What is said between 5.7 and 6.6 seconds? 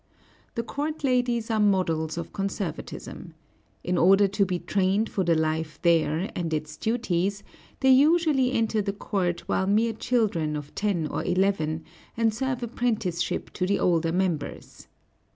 there and